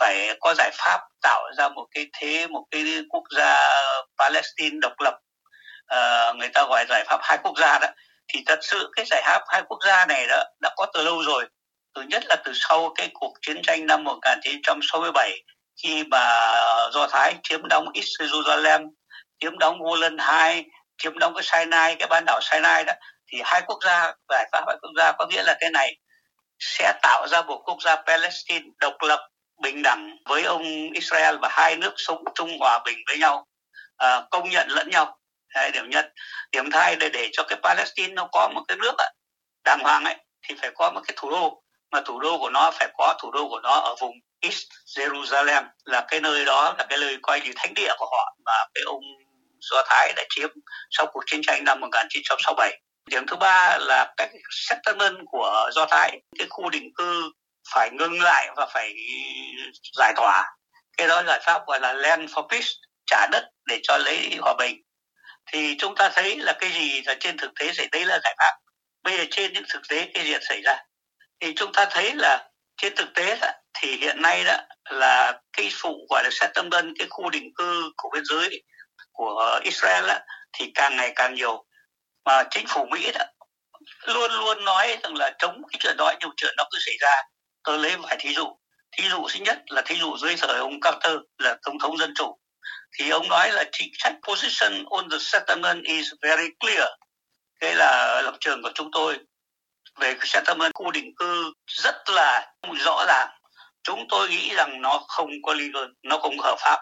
[0.00, 3.56] phải có giải pháp tạo ra một cái thế một cái quốc gia
[4.18, 5.18] Palestine độc lập.
[5.94, 7.88] Uh, người ta gọi giải pháp hai quốc gia đó.
[8.28, 11.22] Thì thật sự cái giải pháp hai quốc gia này đó đã có từ lâu
[11.22, 11.44] rồi.
[11.94, 15.42] Thứ nhất là từ sau cái cuộc chiến tranh năm 1967
[15.82, 16.52] khi mà
[16.92, 18.90] Do Thái chiếm đóng East Jerusalem
[19.40, 20.64] chiếm đóng Golan 2
[20.98, 22.92] chiếm đóng cái Sinai cái bán đảo Sinai đó
[23.32, 25.96] thì hai quốc gia giải pháp hai quốc gia có nghĩa là cái này
[26.58, 29.28] sẽ tạo ra một quốc gia Palestine độc lập
[29.62, 33.46] bình đẳng với ông Israel và hai nước sống chung hòa bình với nhau
[34.00, 35.16] à, công nhận lẫn nhau.
[35.54, 36.12] Đấy, điểm nhất.
[36.52, 39.10] Điểm hai để để cho cái Palestine nó có một cái nước ấy,
[39.64, 40.16] đàng hoàng ấy
[40.48, 41.62] thì phải có một cái thủ đô.
[41.92, 44.62] Mà thủ đô của nó phải có thủ đô của nó ở vùng East
[44.96, 48.52] Jerusalem là cái nơi đó là cái nơi coi như thánh địa của họ mà
[48.74, 49.02] cái ông
[49.70, 50.48] Do Thái đã chiếm
[50.90, 52.80] sau cuộc chiến tranh năm 1967.
[53.10, 57.30] Điểm thứ ba là các settlement của Do Thái, cái khu định cư
[57.74, 58.94] phải ngưng lại và phải
[59.98, 60.44] giải tỏa.
[60.96, 62.68] Cái đó giải pháp gọi là land for peace,
[63.06, 64.76] trả đất để cho lấy hòa bình.
[65.52, 68.34] Thì chúng ta thấy là cái gì là trên thực tế xảy đấy là giải
[68.38, 68.58] pháp.
[69.02, 70.82] Bây giờ trên những thực tế cái gì xảy ra.
[71.40, 74.56] Thì chúng ta thấy là trên thực tế đó, thì hiện nay đó
[74.90, 78.62] là cái phụ gọi là xét tâm đơn cái khu định cư của biên giới
[79.12, 80.18] của Israel đó,
[80.52, 81.64] thì càng ngày càng nhiều
[82.24, 83.24] mà chính phủ Mỹ đó
[84.06, 87.22] luôn luôn nói rằng là chống cái chuyện đó nhiều chuyện nó cứ xảy ra
[87.64, 88.56] tôi lấy vài thí dụ.
[88.92, 92.14] Thí dụ thứ nhất là thí dụ dưới thời ông Carter là tổng thống dân
[92.16, 92.38] chủ.
[92.98, 96.88] Thì ông nói là chính sách position on the settlement is very clear.
[97.60, 99.18] Đây là lập trường của chúng tôi.
[100.00, 102.52] Về settlement khu định cư rất là
[102.84, 103.28] rõ ràng.
[103.82, 106.78] Chúng tôi nghĩ rằng nó không có legal nó không hợp pháp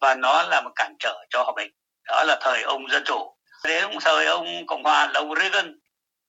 [0.00, 1.70] và nó là một cản trở cho hòa bình.
[2.08, 3.36] Đó là thời ông dân chủ.
[3.64, 5.78] Đến thời ông cộng hòa là ông Reagan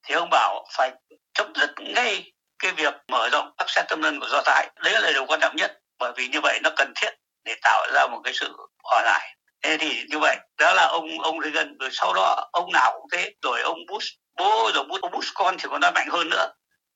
[0.04, 0.92] thì ông bảo phải
[1.34, 4.70] chấm dứt ngay cái việc mở rộng các settlement của do thái.
[4.84, 7.10] Đấy là điều quan trọng nhất bởi vì như vậy nó cần thiết
[7.46, 9.36] để tạo ra một cái sự hòa giải.
[9.64, 13.08] Thế thì như vậy đó là ông ông Reagan rồi sau đó ông nào cũng
[13.12, 13.34] thế.
[13.42, 16.52] Rồi ông Bush bố rồi Bush, Bush con thì còn nói mạnh hơn nữa.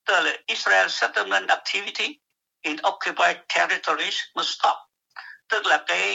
[0.06, 2.18] Tức là Israel settlement activity
[2.62, 4.76] in occupied territories must stop.
[5.48, 6.12] Tức là cái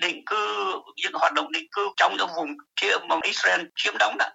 [0.00, 2.48] định cư những hoạt động định cư trong những vùng
[2.80, 4.26] chiếm mà Israel chiếm đóng đó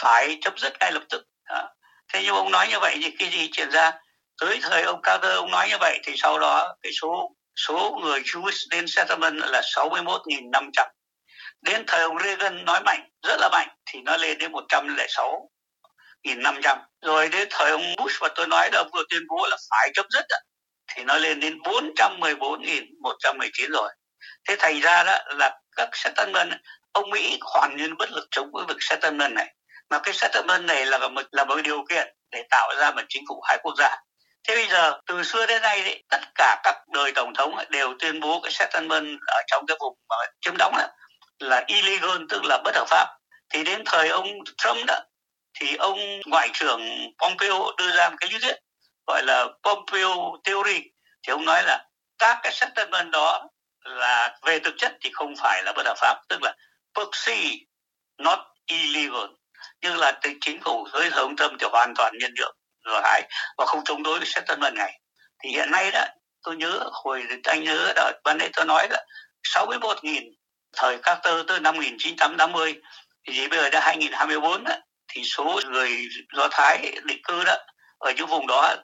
[0.00, 1.24] phải chấm dứt ngay lập tức.
[1.48, 1.68] Đó
[2.12, 3.92] thế nhưng ông nói như vậy thì cái gì chuyển ra
[4.40, 8.20] tới thời ông Carter ông nói như vậy thì sau đó cái số số người
[8.20, 10.88] Jewish đến settlement là 61.500
[11.62, 17.28] đến thời ông Reagan nói mạnh rất là mạnh thì nó lên đến 106.500 rồi
[17.28, 20.06] đến thời ông Bush và tôi nói là ông vừa tuyên bố là phải chấm
[20.10, 20.36] dứt đó,
[20.86, 23.90] thì nó lên đến 414.119 rồi.
[24.48, 26.52] Thế thành ra đó là các settlement
[26.92, 29.54] ông Mỹ hoàn nguyên bất lực chống với việc settlement này
[29.92, 33.24] mà cái settlement này là một là một điều kiện để tạo ra một chính
[33.28, 33.96] phủ hai quốc gia.
[34.48, 37.94] Thế bây giờ từ xưa đến nay đấy, tất cả các đời tổng thống đều
[37.98, 40.86] tuyên bố cái settlement ở trong cái vùng mà chiếm đóng đó
[41.38, 43.06] là illegal tức là bất hợp pháp.
[43.50, 44.28] Thì đến thời ông
[44.58, 45.00] Trump đó
[45.60, 48.56] thì ông ngoại trưởng Pompeo đưa ra một cái lý thuyết
[49.06, 50.80] gọi là Pompeo theory.
[51.26, 51.84] Thì ông nói là
[52.18, 53.48] các cái settlement đó
[53.84, 56.54] là về thực chất thì không phải là bất hợp pháp tức là
[56.94, 57.66] proxy
[58.18, 59.41] not illegal
[59.82, 63.22] như là chính phủ với hướng tâm thì hoàn toàn nhân nhượng rồi hại
[63.58, 65.00] và không chống đối với xét tân settlement này.
[65.42, 66.04] Thì hiện nay đó
[66.42, 69.04] tôi nhớ hồi anh nhớ đợt ban nãy tôi nói là
[69.54, 70.32] 61.000
[70.76, 72.74] thời các tơ tới năm 1980
[73.28, 74.74] thì bây giờ đã 2024 đó,
[75.08, 77.56] thì số người Do Thái định cư đó
[77.98, 78.76] ở những vùng đó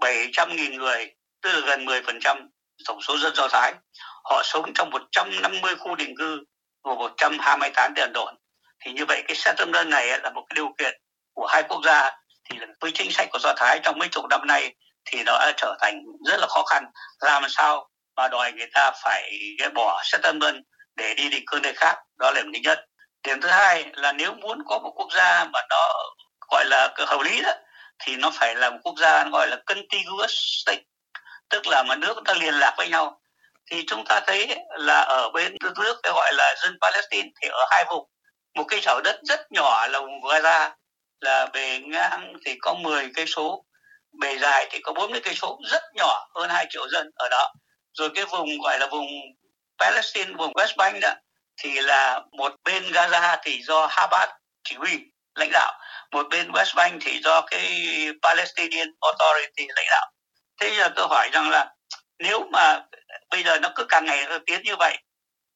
[0.00, 2.48] 700.000 người tức là gần 10%
[2.86, 3.74] tổng số dân Do Thái.
[4.24, 6.38] Họ sống trong 150 khu định cư
[6.84, 8.34] và 128 đền đồn
[8.84, 11.00] thì như vậy cái settlement này là một cái điều kiện
[11.34, 12.10] của hai quốc gia.
[12.50, 15.52] Thì với chính sách của Do Thái trong mấy chục năm nay thì nó đã
[15.56, 16.84] trở thành rất là khó khăn.
[17.20, 19.32] Làm sao mà đòi người ta phải
[19.74, 20.64] bỏ settlement
[20.96, 21.98] để đi định cư nơi khác?
[22.18, 22.84] Đó là điểm thứ nhất.
[23.22, 25.92] Điểm thứ hai là nếu muốn có một quốc gia mà nó
[26.50, 27.52] gọi là hợp lý đó,
[27.98, 30.82] thì nó phải là một quốc gia gọi là contiguous state,
[31.48, 33.20] tức là mà nước ta liên lạc với nhau.
[33.70, 37.84] Thì chúng ta thấy là ở bên nước gọi là dân Palestine thì ở hai
[37.88, 38.08] vùng
[38.54, 40.70] một cây thảo đất rất nhỏ là vùng Gaza
[41.20, 43.64] là bề ngang thì có 10 cây số,
[44.20, 47.52] bề dài thì có 40 cây số, rất nhỏ, hơn 2 triệu dân ở đó.
[47.98, 49.06] Rồi cái vùng gọi là vùng
[49.78, 51.14] Palestine, vùng West Bank đó,
[51.56, 54.28] thì là một bên Gaza thì do Hamas
[54.64, 54.98] chỉ huy,
[55.34, 55.80] lãnh đạo.
[56.12, 57.90] Một bên West Bank thì do cái
[58.22, 60.10] Palestinian Authority lãnh đạo.
[60.60, 61.74] Thế giờ tôi hỏi rằng là
[62.18, 62.80] nếu mà
[63.30, 64.98] bây giờ nó cứ càng ngày tiến như vậy,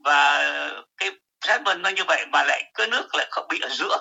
[0.04, 0.50] và
[0.96, 1.10] cái
[1.46, 3.98] settlement nó như vậy mà lại cái nước lại không bị ở giữa.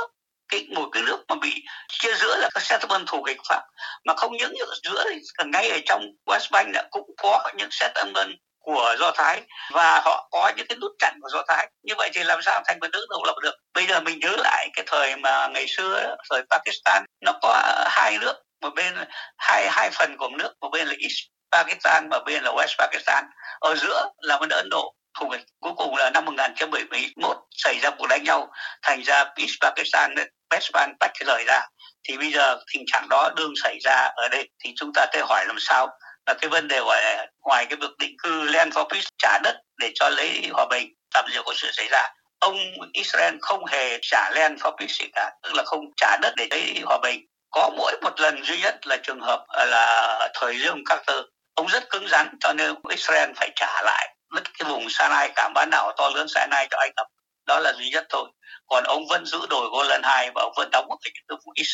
[0.49, 1.53] Cái một cái nước mà bị
[1.89, 3.61] chia giữa là các settlement thù địch pháp
[4.05, 7.69] mà không những ở giữa thì ngay ở trong West Bank đã cũng có những
[7.71, 9.41] settlement của Do Thái.
[9.71, 11.71] Và họ có những cái nút chặn của Do Thái.
[11.83, 13.55] Như vậy thì làm sao thành một nước độc lập được?
[13.73, 18.17] Bây giờ mình nhớ lại cái thời mà ngày xưa thời Pakistan, nó có hai
[18.17, 18.35] nước.
[18.61, 18.93] Một bên
[19.37, 21.15] hai hai phần của nước, một bên là East
[21.51, 23.25] Pakistan và bên là West Pakistan.
[23.59, 25.39] Ở giữa là bên Ấn Độ khu vực.
[25.59, 28.51] cuối cùng là năm 1971 xảy ra cuộc đánh nhau,
[28.81, 30.15] thành ra East Pakistan
[30.49, 31.61] West Bank tách cái lời ra.
[32.07, 35.21] Thì bây giờ tình trạng đó đương xảy ra ở đây, thì chúng ta sẽ
[35.29, 35.87] hỏi làm sao
[36.25, 39.55] là cái vấn đề ngoài ngoài cái việc định cư land for peace, trả đất
[39.77, 42.09] để cho lấy hòa bình, tạm dừng có sự xảy ra.
[42.39, 42.57] Ông
[42.93, 46.47] Israel không hề trả land for peace gì cả, tức là không trả đất để
[46.51, 47.25] lấy hòa bình.
[47.51, 51.17] Có mỗi một lần duy nhất là trường hợp à, là thời dương Carter.
[51.55, 54.16] Ông rất cứng rắn cho nên Israel phải trả lại
[54.59, 57.07] cái vùng Sinai cả bán đảo to lớn Sinai cho Ai Cập.
[57.45, 58.29] Đó là duy nhất thôi.
[58.67, 61.71] Còn ông vẫn giữ đồi Golan hai và ông vẫn đóng ở cái vùng East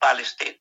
[0.00, 0.58] Palestine.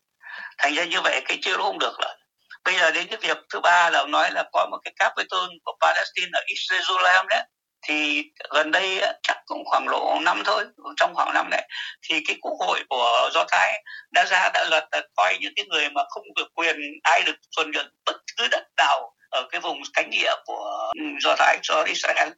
[0.57, 2.15] Thành ra như vậy cái chưa không được rồi.
[2.63, 5.49] Bây giờ đến cái việc thứ ba là ông nói là có một cái capital
[5.63, 7.43] của Palestine ở East Jerusalem đấy.
[7.87, 10.65] Thì gần đây chắc cũng khoảng lộ năm thôi,
[10.97, 11.69] trong khoảng năm này
[12.01, 15.65] thì cái quốc hội của do thái đã ra, đã luật là coi những cái
[15.69, 19.61] người mà không được quyền ai được thuần nhận bất cứ đất nào ở cái
[19.61, 22.29] vùng cánh địa của ừ, do thái cho israel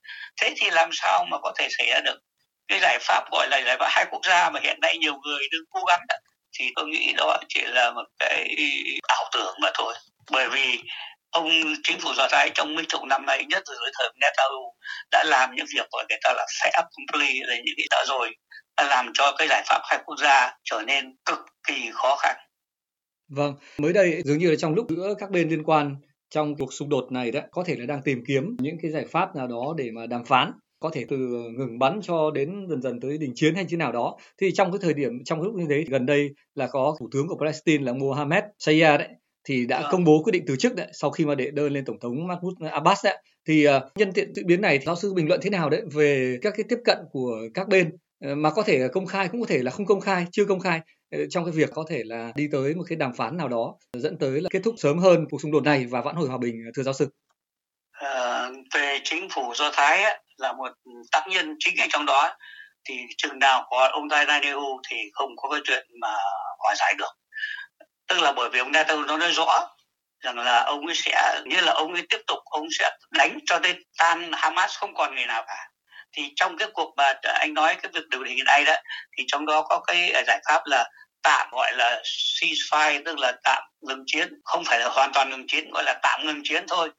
[0.42, 2.20] thế thì làm sao mà có thể xảy ra được?
[2.68, 5.40] Cái giải pháp gọi là giải pháp hai quốc gia mà hiện nay nhiều người
[5.52, 6.00] đang cố gắng
[6.60, 8.56] thì tôi nghĩ đó chỉ là một cái
[9.08, 9.94] ảo tưởng mà thôi.
[10.32, 10.80] Bởi vì
[11.30, 11.50] ông
[11.84, 14.76] chính phủ do thái trong mấy chục năm nay nhất là dưới thời Netanyahu
[15.12, 18.36] đã làm những việc gọi người ta là fait complete là những cái đã rồi
[18.78, 22.36] đã làm cho cái giải pháp hai quốc gia trở nên cực kỳ khó khăn.
[23.30, 25.96] Vâng, mới đây dường như là trong lúc giữa các bên liên quan
[26.34, 29.06] trong cuộc xung đột này đó có thể là đang tìm kiếm những cái giải
[29.06, 31.18] pháp nào đó để mà đàm phán có thể từ
[31.58, 34.18] ngừng bắn cho đến dần dần tới đình chiến hay như nào đó.
[34.42, 37.28] Thì trong cái thời điểm trong lúc như thế gần đây là có thủ tướng
[37.28, 39.08] của Palestine là Mohammed Shia đấy
[39.48, 41.86] thì đã công bố quyết định từ chức đấy sau khi mà đệ đơn lên
[41.86, 43.18] tổng thống Mahmoud Abbas đấy.
[43.48, 46.38] Thì uh, nhân tiện diễn biến này giáo sư bình luận thế nào đấy về
[46.42, 47.88] các cái tiếp cận của các bên?
[47.88, 50.46] Uh, mà có thể là công khai cũng có thể là không công khai chưa
[50.46, 50.82] công khai
[51.14, 53.76] Ờ, trong cái việc có thể là đi tới một cái đàm phán nào đó
[53.94, 56.38] dẫn tới là kết thúc sớm hơn cuộc xung đột này và vãn hồi hòa
[56.38, 57.08] bình ờ, thưa giáo sư.
[57.92, 60.72] À, về chính phủ do thái ấy, là một
[61.12, 62.38] tác nhân chính ở trong đó
[62.86, 66.14] thì chừng nào có ông Netanyahu thì không có cái chuyện mà
[66.60, 67.12] hòa giải được.
[68.08, 69.70] Tức là bởi vì ông Netanyahu nó nói rõ
[70.20, 73.60] rằng là ông ấy sẽ như là ông ấy tiếp tục ông sẽ đánh cho
[73.60, 75.70] đến tan Hamas không còn người nào cả.
[76.18, 78.74] Thì trong cái cuộc mà anh nói cái việc điều hiện nay đó
[79.18, 80.90] thì trong đó có cái giải pháp là
[81.24, 84.34] tạm gọi là ceasefire, tức là tạm ngừng chiến.
[84.44, 86.90] Không phải là hoàn toàn ngừng chiến, gọi là tạm ngừng chiến thôi.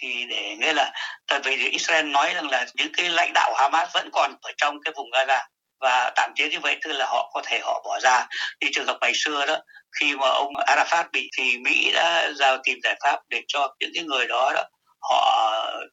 [0.00, 0.92] Thì để nghĩa là,
[1.26, 4.78] tại vì Israel nói rằng là những cái lãnh đạo Hamas vẫn còn ở trong
[4.84, 5.38] cái vùng Gaza.
[5.80, 8.26] Và tạm chiến như vậy, tức là họ có thể họ bỏ ra.
[8.60, 9.56] Như trường hợp ngày xưa đó,
[10.00, 13.90] khi mà ông Arafat bị, thì Mỹ đã giao tìm giải pháp để cho những
[13.94, 14.64] cái người đó đó
[15.10, 15.44] họ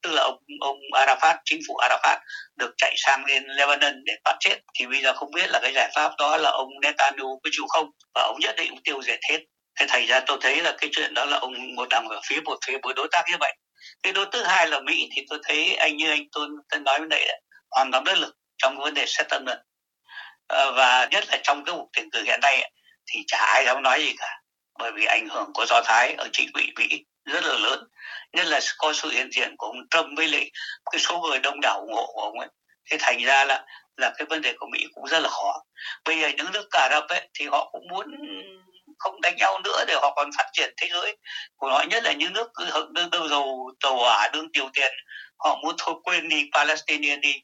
[0.04, 2.18] tức là ông ông Arafat chính phủ Arafat
[2.56, 4.58] được chạy sang lên Lebanon để bắt chết.
[4.80, 7.66] Thì bây giờ không biết là cái giải pháp đó là ông Netanyahu có chịu
[7.68, 7.90] không?
[8.16, 9.40] Và ông nhất định tiêu diệt hết.
[9.80, 12.42] Thế thành ra tôi thấy là cái chuyện đó là ông một đằng ở phía
[12.46, 13.54] một phía một đối tác như vậy.
[14.04, 17.00] Cái đối thứ hai là Mỹ thì tôi thấy anh như anh tôi, tôi nói
[17.00, 19.60] với đây hoàn toàn bất lực trong cái vấn đề settlement.
[20.48, 22.72] Ờ, và nhất là trong cái cuộc tuyển cử hiện nay
[23.12, 24.42] thì chả ai dám nói gì cả.
[24.80, 27.84] Bởi vì ảnh hưởng của do thái ở chính vị mỹ rất là lớn.
[28.34, 30.52] Nhất là có sự hiện diện của ông Trump với lại
[30.92, 32.50] cái số người đông đảo ủng hộ của ông ấy.
[32.90, 33.66] Thế thành ra là
[33.98, 35.64] là cái vấn đề của Mỹ cũng rất là khó.
[36.06, 38.06] Bây giờ những nước Ả Rập ấy thì họ cũng muốn
[39.00, 41.18] không đánh nhau nữa để họ còn phát triển thế giới.
[41.56, 42.66] Của họ nhất là những nước cứ
[43.12, 44.92] đương dầu tàu hỏa, đương tiêu tiền
[45.38, 47.42] họ muốn thôi quên đi Palestinian đi.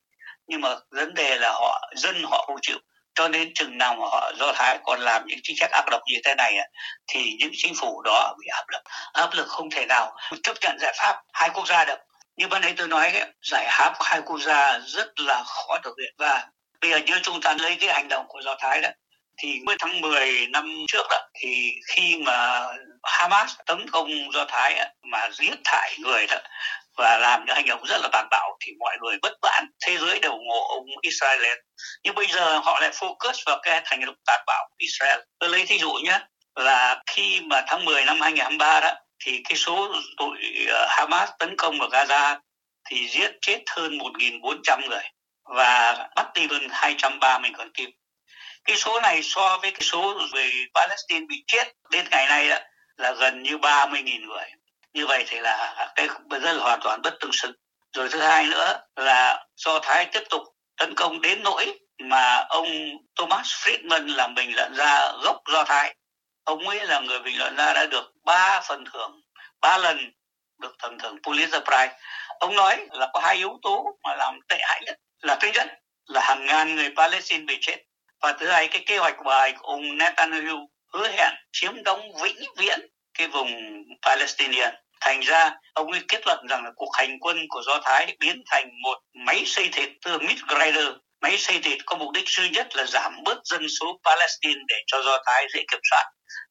[0.47, 2.77] Nhưng mà vấn đề là họ, dân họ không chịu
[3.17, 6.01] cho nên chừng nào mà họ do thái còn làm những chính sách áp độc
[6.07, 6.57] như thế này
[7.07, 8.81] thì những chính phủ đó bị áp lực.
[9.13, 11.97] Áp lực không thể nào chấp nhận giải pháp hai quốc gia được.
[12.37, 15.93] Như ban nãy tôi nói ấy, giải pháp hai quốc gia rất là khó thực
[15.99, 16.13] hiện.
[16.17, 16.47] Và
[16.81, 18.89] bây giờ như chúng ta lấy cái hành động của do thái đó
[19.37, 22.63] thì mới tháng 10 năm trước đó thì khi mà
[23.03, 26.37] Hamas tấn công do Thái mà giết thải người đó
[26.97, 29.97] và làm những hành động rất là tàn bạo thì mọi người bất mãn thế
[29.97, 31.57] giới đều ủng hộ ông Israel lên
[32.03, 35.49] nhưng bây giờ họ lại focus vào cái hành động tàn bạo của Israel tôi
[35.49, 36.19] lấy thí dụ nhé
[36.55, 40.37] là khi mà tháng 10 năm 2023 đó thì cái số tụi
[40.69, 42.39] ờ, Hamas tấn công vào Gaza
[42.89, 45.03] thì giết chết hơn 1.400 người
[45.43, 47.89] và bắt đi hơn 230 con tim.
[48.63, 52.57] Cái số này so với cái số người Palestine bị chết đến ngày nay đó,
[52.97, 54.45] là gần như 30.000 người.
[54.97, 57.51] Như vậy thì là cái rất là hoàn toàn bất tương xứng.
[57.95, 60.41] Rồi thứ hai nữa là Do Thái tiếp tục
[60.77, 62.67] tấn công đến nỗi mà ông
[63.15, 65.95] Thomas Friedman là bình luận ra gốc Do Thái.
[66.43, 69.21] Ông ấy là người bình luận ra đã được ba phần thưởng,
[69.61, 70.11] ba lần
[70.61, 71.93] được phần thưởng Pulitzer Prize.
[72.39, 75.67] Ông nói là có hai yếu tố mà làm tệ hại nhất là thứ nhất
[76.07, 77.77] là hàng ngàn người Palestine bị chết
[78.21, 82.43] và thứ hai cái kế hoạch bài của ông Netanyahu hứa hẹn chiếm đóng vĩnh
[82.57, 82.79] viễn
[83.13, 83.51] cái vùng
[84.01, 84.75] Palestinian.
[85.01, 88.43] Thành ra, ông ấy kết luận rằng là cuộc hành quân của Do Thái biến
[88.51, 90.37] thành một máy xây thịt từ Mid
[91.21, 94.75] máy xây thịt có mục đích duy nhất là giảm bớt dân số Palestine để
[94.87, 96.03] cho Do Thái dễ kiểm soát.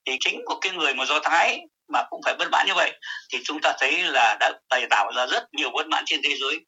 [0.06, 1.60] Thì chính của cái người mà Do Thái
[1.92, 2.92] mà cũng phải bất mãn như vậy,
[3.32, 6.36] thì chúng ta thấy là đã bày tạo ra rất nhiều bất mãn trên thế
[6.40, 6.58] giới.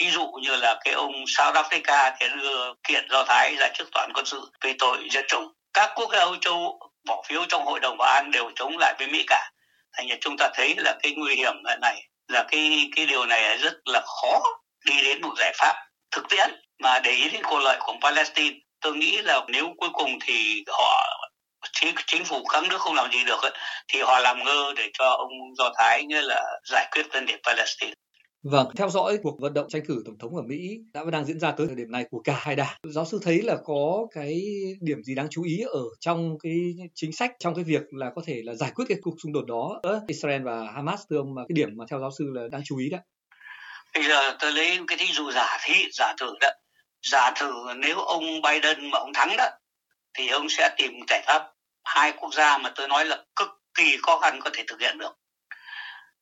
[0.00, 3.88] Thí dụ như là cái ông South Africa thì đưa kiện Do Thái ra trước
[3.92, 7.66] tòa quân sự về tội diệt chủng các quốc gia Âu Châu bỏ phiếu trong
[7.66, 9.50] hội đồng bảo an đều chống lại với Mỹ cả
[9.96, 13.56] thành ra chúng ta thấy là cái nguy hiểm này là cái cái điều này
[13.56, 14.42] rất là khó
[14.86, 15.74] đi đến một giải pháp
[16.10, 19.90] thực tiễn mà để ý đến quyền lợi của Palestine tôi nghĩ là nếu cuối
[19.92, 21.16] cùng thì họ
[21.72, 23.52] chính, chính phủ các nước không làm gì được ấy,
[23.88, 27.36] thì họ làm ngơ để cho ông Do Thái như là giải quyết vấn đề
[27.44, 27.92] Palestine.
[28.50, 31.24] Vâng, theo dõi cuộc vận động tranh cử tổng thống ở Mỹ đã và đang
[31.24, 32.76] diễn ra tới thời điểm này của cả hai đảng.
[32.82, 34.42] Giáo sư thấy là có cái
[34.80, 38.22] điểm gì đáng chú ý ở trong cái chính sách trong cái việc là có
[38.26, 41.34] thể là giải quyết cái cuộc xung đột đó giữa Israel và Hamas thưa ông
[41.34, 42.98] mà cái điểm mà theo giáo sư là đáng chú ý đó.
[43.94, 46.48] Bây giờ tôi lấy cái thí dụ giả thí giả thử đó.
[47.02, 49.48] Giả thử nếu ông Biden mà ông thắng đó
[50.18, 51.52] thì ông sẽ tìm giải pháp
[51.84, 54.98] hai quốc gia mà tôi nói là cực kỳ khó khăn có thể thực hiện
[54.98, 55.12] được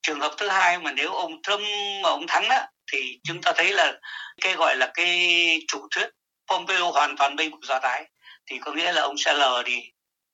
[0.04, 1.60] trường hợp thứ hai mà nếu ông Trump
[2.02, 2.60] mà ông thắng đó
[2.92, 3.92] thì chúng ta thấy là
[4.40, 6.06] cái gọi là cái chủ thuyết
[6.48, 8.04] Pompeo hoàn toàn bên Do Thái.
[8.46, 9.80] Thì có nghĩa là ông sẽ lờ đi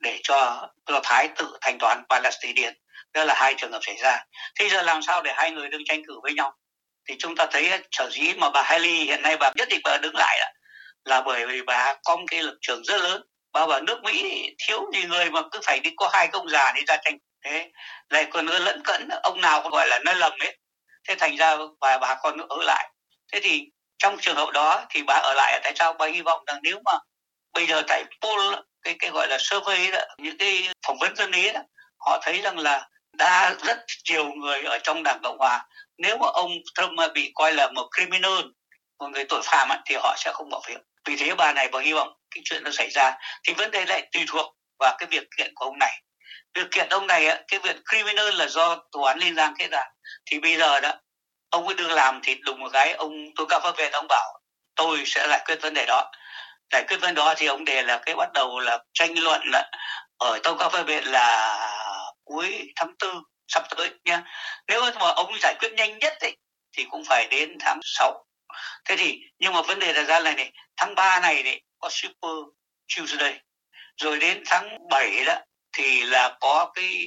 [0.00, 2.74] để cho Do Thái tự thanh toán Palestinian.
[3.12, 4.24] Đó là hai trường hợp xảy ra.
[4.58, 6.52] Thế giờ làm sao để hai người đương tranh cử với nhau?
[7.08, 9.98] Thì chúng ta thấy sở dĩ mà bà Haley hiện nay bà nhất định bà
[9.98, 10.52] đứng lại là,
[11.04, 13.22] là bởi vì bà có một cái lực trường rất lớn.
[13.52, 16.72] Bà bảo nước Mỹ thiếu gì người mà cứ phải đi có hai công già
[16.72, 17.70] đi ra tranh thế
[18.08, 20.58] lại còn nữa lẫn cẫn, ông nào cũng gọi là nó lầm ấy.
[21.08, 22.90] Thế thành ra bà bà còn ở lại.
[23.32, 23.66] Thế thì
[23.98, 26.80] trong trường hợp đó thì bà ở lại, tại sao bà hy vọng rằng nếu
[26.84, 26.92] mà
[27.52, 31.32] bây giờ tại poll cái cái gọi là survey đó, những cái phỏng vấn dân
[31.32, 31.60] ý đó,
[31.98, 33.78] họ thấy rằng là đã rất
[34.10, 35.66] nhiều người ở trong đảng cộng hòa,
[35.98, 38.40] nếu mà ông Trump mà bị coi là một criminal,
[38.98, 40.78] một người tội phạm thì họ sẽ không bỏ phiếu.
[41.08, 43.18] Vì thế bà này bà hy vọng cái chuyện nó xảy ra.
[43.44, 46.02] Thì vấn đề lại tùy thuộc vào cái việc kiện của ông này
[46.54, 49.84] việc kiện ông này cái việc criminal là do tòa án liên bang kết ra.
[50.26, 50.92] Thì bây giờ đó
[51.50, 54.40] ông cứ đương làm thì đùng một cái ông tôi cao pháp viện ông bảo
[54.76, 56.10] tôi sẽ giải quyết vấn đề đó.
[56.72, 59.50] Giải quyết vấn đề đó thì ông đề là cái bắt đầu là tranh luận
[59.52, 59.62] đó,
[60.18, 61.58] ở tông cao pháp viện là
[62.24, 63.12] cuối tháng tư
[63.48, 64.22] sắp tới nha
[64.68, 66.36] nếu mà ông giải quyết nhanh nhất ấy,
[66.76, 68.24] thì cũng phải đến tháng 6
[68.84, 71.88] thế thì nhưng mà vấn đề là ra này này tháng 3 này này có
[71.90, 72.30] super
[72.96, 73.40] Tuesday
[73.96, 75.34] rồi đến tháng 7 đó
[75.72, 77.06] thì là có cái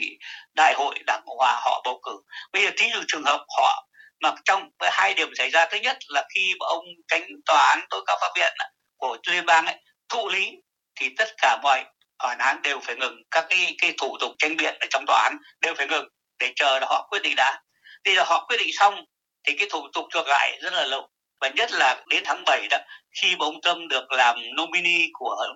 [0.53, 2.11] đại hội đảng cộng hòa họ bầu cử.
[2.53, 3.87] Bây giờ thí dụ trường hợp họ
[4.21, 7.85] mà trong hai điểm xảy ra, thứ nhất là khi mà ông tránh tòa án
[7.89, 8.53] tối cao pháp viện
[8.97, 9.75] của liên bang ấy,
[10.09, 10.51] thụ lý,
[10.99, 11.83] thì tất cả mọi
[12.23, 13.15] bản án đều phải ngừng.
[13.31, 16.05] Các cái cái thủ tục tranh biện ở trong tòa án đều phải ngừng
[16.39, 17.61] để chờ là họ quyết định đã.
[18.05, 19.05] Bây giờ họ quyết định xong,
[19.47, 21.09] thì cái thủ tục ngược lại rất là lâu
[21.43, 22.77] và nhất là đến tháng 7 đó,
[23.21, 25.47] khi mà ông Tâm được làm nominee của,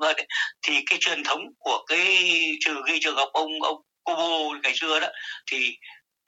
[0.61, 2.33] thì cái truyền thống của cái
[2.65, 5.07] trừ ghi trường hợp ông ông Kubo ngày xưa đó,
[5.51, 5.75] thì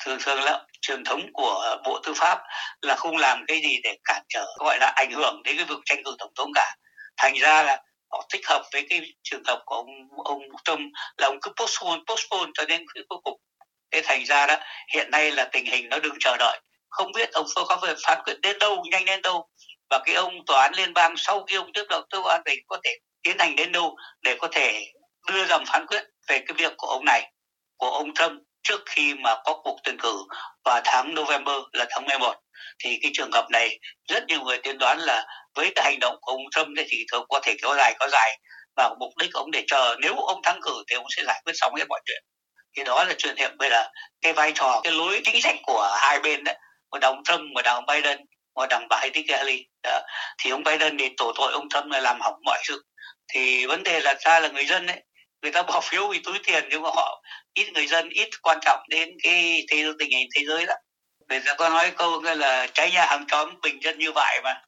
[0.05, 2.39] thường thường là truyền thống của bộ tư pháp
[2.81, 5.79] là không làm cái gì để cản trở, gọi là ảnh hưởng đến cái việc
[5.85, 6.75] tranh cử tổng thống cả.
[7.17, 7.77] Thành ra là
[8.11, 9.87] họ thích hợp với cái trường hợp của ông
[10.25, 10.79] ông Trump
[11.17, 13.39] là ông cứ postpone postpone cho đến cuối cùng.
[13.91, 14.55] Thế thành ra đó,
[14.93, 18.17] hiện nay là tình hình nó đừng chờ đợi không biết ông có về phán
[18.25, 19.47] quyết đến đâu, nhanh đến đâu,
[19.89, 22.59] và cái ông tòa án liên bang sau khi ông tiếp đầu tư an tỉnh
[22.67, 24.85] có thể tiến hành đến đâu để có thể
[25.27, 27.31] đưa ra phán quyết về cái việc của ông này,
[27.77, 30.23] của ông Trump trước khi mà có cuộc tuyển cử
[30.65, 32.35] vào tháng November là tháng 11
[32.83, 35.25] thì cái trường hợp này, rất nhiều người tiên đoán là
[35.55, 38.39] với cái hành động của ông Trump thì thường có thể kéo dài có dài,
[38.75, 41.53] và mục đích ông để chờ, nếu ông thắng cử thì ông sẽ giải quyết
[41.55, 42.23] xong hết mọi chuyện.
[42.77, 43.87] Thì đó là chuyện hiện bây giờ.
[44.21, 46.55] Cái vai trò, cái lối chính sách của hai bên đấy
[46.91, 48.17] mà đồng Trump mà đồng Biden,
[48.55, 49.99] mà đồng bà Nikki Kelly đó.
[50.43, 52.83] thì ông Biden thì tổ tội ông Trump là làm hỏng mọi sự
[53.33, 55.03] thì vấn đề là ra là người dân ấy,
[55.41, 57.23] người ta bỏ phiếu vì túi tiền, nhưng mà họ
[57.53, 60.73] ít người dân, ít quan trọng đến cái thế tình hình thế giới đó
[61.29, 64.61] người ta có nói câu là cháy nhà hàng xóm bình dân như vậy mà.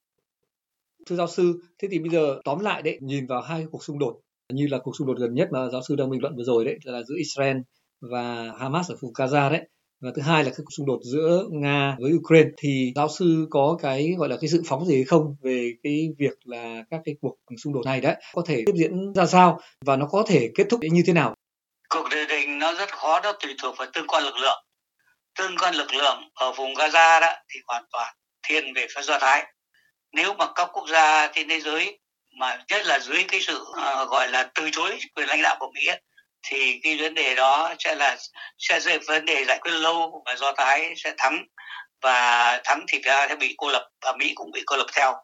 [1.05, 3.99] Thưa giáo sư, thế thì bây giờ tóm lại đấy, nhìn vào hai cuộc xung
[3.99, 4.19] đột,
[4.53, 6.65] như là cuộc xung đột gần nhất mà giáo sư đang bình luận vừa rồi
[6.65, 7.57] đấy, là giữa Israel
[8.01, 9.61] và Hamas ở vùng Gaza đấy
[10.01, 12.49] và thứ hai là cái cuộc xung đột giữa Nga với Ukraine.
[12.57, 16.09] Thì giáo sư có cái gọi là cái dự phóng gì hay không về cái
[16.17, 19.59] việc là các cái cuộc xung đột này đấy có thể tiếp diễn ra sao
[19.85, 21.35] và nó có thể kết thúc như thế nào?
[21.89, 24.63] Cuộc điều đình nó rất khó đó tùy thuộc vào tương quan lực lượng.
[25.39, 28.13] Tương quan lực lượng ở vùng Gaza đó thì hoàn toàn
[28.47, 29.45] thiên về phía Do Thái.
[30.13, 31.99] Nếu mà các quốc gia trên thế giới
[32.39, 35.71] mà nhất là dưới cái sự uh, gọi là từ chối quyền lãnh đạo của
[35.73, 36.01] Mỹ ấy,
[36.43, 38.17] thì cái vấn đề đó sẽ là
[38.57, 41.45] sẽ là vấn đề giải quyết lâu và do thái sẽ thắng.
[42.01, 45.15] Và thắng thì ra sẽ bị cô lập và mỹ cũng bị cô lập theo.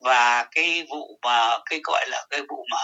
[0.00, 2.80] Và cái vụ mà cái gọi là cái vụ mà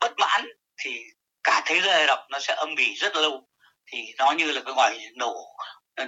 [0.00, 0.46] bất mãn
[0.84, 1.00] thì
[1.44, 3.48] cả thế giới đọc nó sẽ âm ỉ rất lâu.
[3.92, 5.34] Thì nó như là cái ngoài nổ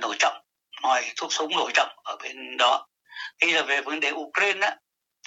[0.01, 0.33] nổ chậm
[0.83, 2.87] ngoài thuốc súng nổ chậm ở bên đó.
[3.43, 4.77] Bây giờ về vấn đề Ukraine á,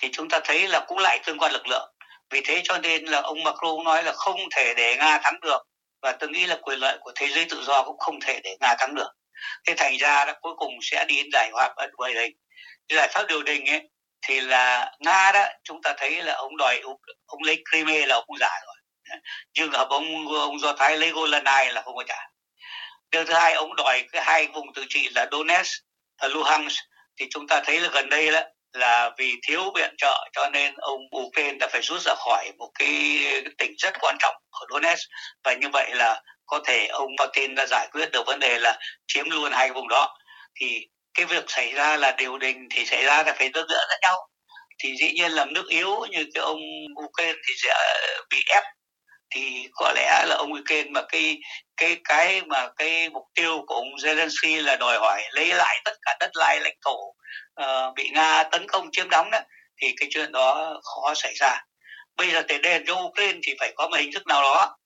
[0.02, 1.94] thì chúng ta thấy là cũng lại tương quan lực lượng.
[2.30, 5.64] Vì thế cho nên là ông Macron nói là không thể để Nga thắng được
[6.04, 8.56] và tôi nghĩ là quyền lợi của thế giới tự do cũng không thể để
[8.60, 9.10] nga thắng được.
[9.68, 12.34] Thế thành ra đó, cuối cùng sẽ đi đến giải hòa ở bình đình
[12.90, 13.82] giải pháp điều đình ấy,
[14.28, 16.82] thì là nga đó, chúng ta thấy là ông đòi
[17.26, 18.76] ông lấy Crimea là ông giả rồi.
[19.54, 22.30] Nhưng hợp ông ông do thái lấy Golanai là không có trả.
[23.12, 25.84] Điều thứ hai, ông đòi cái hai vùng tự trị là Donetsk
[26.22, 26.80] và Luhansk.
[27.20, 28.42] Thì chúng ta thấy là gần đây đó
[28.74, 32.72] là vì thiếu viện trợ, cho nên ông Ukraine đã phải rút ra khỏi một
[32.80, 33.20] cái
[33.58, 35.02] tỉnh rất quan trọng ở Donetsk.
[35.44, 38.80] Và như vậy là có thể ông Putin đã giải quyết được vấn đề là
[39.08, 40.18] chiếm luôn hai vùng đó.
[40.56, 43.86] Thì cái việc xảy ra là điều đình thì xảy ra là phải đỡ đỡ
[43.90, 44.28] lẫn nhau.
[44.84, 46.62] Thì dĩ nhiên là nước yếu như cái ông
[47.06, 47.74] Ukraine thì sẽ
[48.30, 48.64] bị ép.
[49.36, 51.38] Thì có lẽ là ông Ukraine mà cái
[51.78, 55.94] cái cái mà cái mục tiêu của ông Zelensky là đòi hỏi lấy lại tất
[56.02, 57.14] cả đất đai lãnh thổ
[57.62, 59.40] uh, bị Nga tấn công chiếm đóng đó
[59.82, 61.62] thì cái chuyện đó khó xảy ra.
[62.18, 64.78] Bây giờ để đền cho Ukraine thì phải có một hình thức nào đó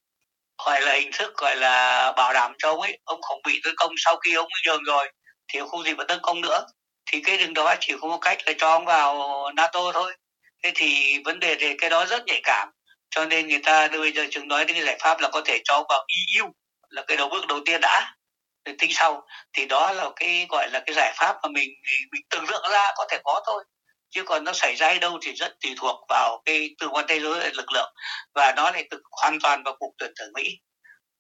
[0.66, 3.74] gọi là hình thức gọi là bảo đảm cho ông ấy ông không bị tấn
[3.78, 5.12] công sau khi ông nhường rồi
[5.48, 6.66] thì không gì mà tấn công nữa.
[7.12, 10.16] Thì cái đường đó chỉ có một cách là cho ông vào NATO thôi.
[10.64, 12.70] Thế thì vấn đề thì cái đó rất nhạy cảm
[13.10, 15.62] cho nên người ta bây giờ chúng nói đến cái giải pháp là có thể
[15.64, 16.06] cho vào
[16.36, 16.46] EU
[16.90, 18.17] là cái đầu bước đầu tiên đã
[18.68, 21.70] rồi tính sau, thì đó là cái, gọi là cái giải pháp mà mình
[22.12, 23.64] mình tưởng tượng ra có thể có thôi.
[24.10, 27.06] Chứ còn nó xảy ra ở đâu thì rất tùy thuộc vào cái từ quan
[27.08, 27.94] thế giới, lực lượng.
[28.36, 30.58] Và nó lại tự hoàn toàn vào cuộc tuyển cử Mỹ.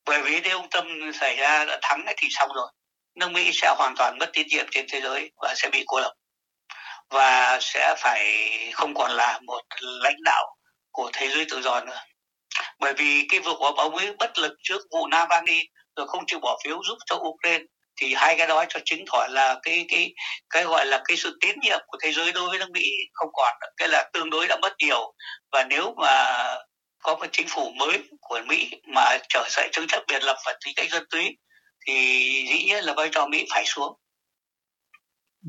[0.05, 2.67] Bởi vì nếu ông Tâm xảy ra đã thắng thì xong rồi.
[3.15, 5.99] Nước Mỹ sẽ hoàn toàn mất tín nhiệm trên thế giới và sẽ bị cô
[5.99, 6.13] lập.
[7.09, 10.55] Và sẽ phải không còn là một lãnh đạo
[10.91, 11.99] của thế giới tự do nữa.
[12.79, 15.61] Bởi vì cái vụ của ông ấy bất lực trước vụ Navalny
[15.97, 17.63] rồi không chịu bỏ phiếu giúp cho Ukraine
[18.01, 20.13] thì hai cái đó cho chứng tỏ là cái cái
[20.49, 22.83] cái gọi là cái sự tín nhiệm của thế giới đối với nước Mỹ
[23.13, 25.13] không còn cái là tương đối đã mất nhiều.
[25.51, 26.45] Và nếu mà
[27.03, 30.53] có một chính phủ mới của Mỹ mà trở dậy chứng chấp biệt lập và
[30.65, 31.37] tính cách dân túy
[31.87, 31.93] thì
[32.49, 33.93] dĩ nhiên là vai trò Mỹ phải xuống.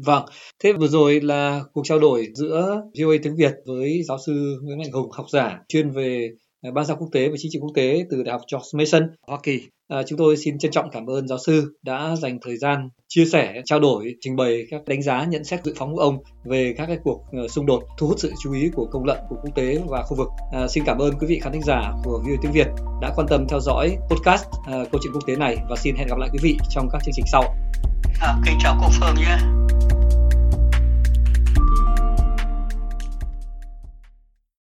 [0.06, 0.24] Vâng,
[0.58, 4.78] thế vừa rồi là cuộc trao đổi giữa VOA tiếng Việt với giáo sư Nguyễn
[4.78, 6.28] Mạnh Hùng, học giả chuyên về
[6.62, 9.10] Ờ, ban giao quốc tế và chính trị quốc tế từ Đại học George Mason,
[9.26, 9.60] Hoa Kỳ.
[9.88, 13.24] À, chúng tôi xin trân trọng cảm ơn giáo sư đã dành thời gian chia
[13.24, 16.74] sẻ, trao đổi, trình bày các đánh giá, nhận xét dự phóng của ông về
[16.76, 19.36] các cái cuộc ờ, xung đột thu hút sự chú ý của công luận của
[19.42, 20.28] quốc tế và khu vực.
[20.52, 22.66] À, xin cảm ơn quý vị khán thính giả của VOA tiếng Việt
[23.00, 26.08] đã quan tâm theo dõi podcast à, câu chuyện quốc tế này và xin hẹn
[26.08, 27.42] gặp lại quý vị trong các chương trình sau.
[28.20, 29.36] À, kính chào cô Phương nhé.